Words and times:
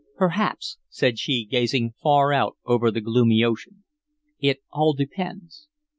"Perhaps," 0.17 0.79
said 0.89 1.19
she, 1.19 1.45
gazing 1.45 1.93
far 2.01 2.33
out 2.33 2.57
over 2.65 2.89
the 2.89 3.01
gloomy 3.01 3.43
ocean. 3.43 3.83
"It 4.39 4.61
all 4.71 4.93
depends." 4.93 5.67